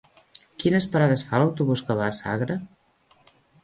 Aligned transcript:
Quines 0.63 0.87
parades 0.95 1.23
fa 1.29 1.43
l'autobús 1.43 1.87
que 1.91 2.01
va 2.03 2.09
a 2.11 2.19
Sagra? 2.25 2.61